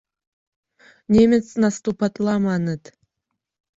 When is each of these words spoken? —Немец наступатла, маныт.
—Немец 1.13 1.47
наступатла, 1.63 2.35
маныт. 2.45 2.83